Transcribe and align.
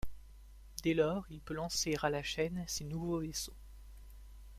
Dès 0.81 0.95
lors 0.95 1.25
il 1.29 1.41
peut 1.41 1.53
lancer 1.53 1.95
à 2.01 2.09
la 2.09 2.23
chaine 2.23 2.65
ses 2.67 2.85
nouveaux 2.85 3.19
vaisseaux. 3.19 3.53